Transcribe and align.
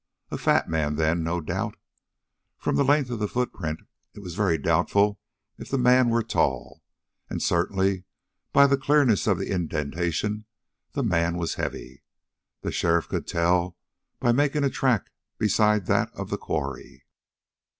A 0.31 0.37
fat 0.39 0.67
man, 0.67 0.95
then, 0.95 1.23
no 1.23 1.39
doubt. 1.39 1.75
From 2.57 2.75
the 2.75 2.83
length 2.83 3.11
of 3.11 3.19
the 3.19 3.27
footprint 3.27 3.81
it 4.15 4.21
was 4.21 4.33
very 4.33 4.57
doubtful 4.57 5.19
if 5.59 5.69
the 5.69 5.77
man 5.77 6.09
were 6.09 6.23
tall, 6.23 6.81
and 7.29 7.39
certainly 7.39 8.05
by 8.51 8.65
the 8.65 8.77
clearness 8.79 9.27
of 9.27 9.37
the 9.37 9.51
indentation, 9.53 10.45
the 10.93 11.03
man 11.03 11.37
was 11.37 11.53
heavy. 11.53 12.01
The 12.61 12.71
sheriff 12.71 13.09
could 13.09 13.27
tell 13.27 13.77
by 14.19 14.31
making 14.31 14.63
a 14.63 14.71
track 14.71 15.11
beside 15.37 15.85
that 15.85 16.11
of 16.15 16.31
the 16.31 16.37
quarry. 16.39 17.05